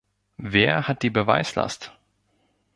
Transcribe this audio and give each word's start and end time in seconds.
Wer 0.37 0.87
hat 0.87 1.03
die 1.03 1.11
Beweislast? 1.11 1.95